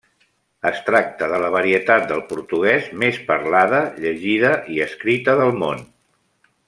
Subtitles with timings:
[0.67, 5.87] Es tracta de la varietat de portuguès més parlada, llegida i escrita del món.